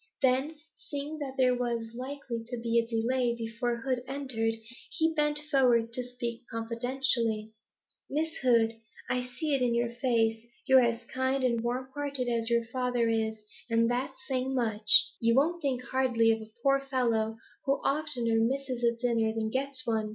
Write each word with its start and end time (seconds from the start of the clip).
Then, 0.23 0.55
seeing 0.75 1.19
that 1.19 1.35
there 1.37 1.53
was 1.53 1.93
likely 1.93 2.43
to 2.47 2.57
be 2.59 2.79
a 2.79 2.87
delay 2.87 3.35
before 3.35 3.81
Hood 3.81 4.01
entered, 4.07 4.55
he 4.89 5.13
bent 5.13 5.37
forward 5.51 5.93
to 5.93 6.01
speak 6.01 6.41
confidentially. 6.49 7.51
'Miss 8.09 8.33
Hood, 8.37 8.77
I 9.11 9.21
see 9.37 9.53
it 9.53 9.61
in 9.61 9.75
your 9.75 9.91
face, 9.91 10.43
you're 10.65 10.81
as 10.81 11.03
kind 11.05 11.43
and 11.43 11.61
warm 11.61 11.89
hearted 11.93 12.27
as 12.27 12.49
your 12.49 12.65
father 12.65 13.09
is, 13.09 13.43
and 13.69 13.91
that's 13.91 14.19
saying 14.27 14.55
much. 14.55 14.89
You 15.19 15.35
won't 15.35 15.61
think 15.61 15.83
hardly 15.83 16.31
of 16.31 16.41
a 16.41 16.51
poor 16.63 16.79
fellow 16.79 17.37
who 17.65 17.73
oftener 17.83 18.39
misses 18.41 18.83
a 18.83 18.95
dinner 18.95 19.31
than 19.35 19.51
gets 19.51 19.85
one? 19.85 20.09